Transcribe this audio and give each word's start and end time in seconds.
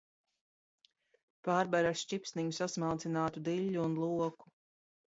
Pārber 1.49 1.89
ar 1.91 2.01
šķipsniņu 2.03 2.57
sasmalcinātu 2.63 3.47
diļļu 3.53 3.85
un 3.89 3.99
loku. 4.09 4.55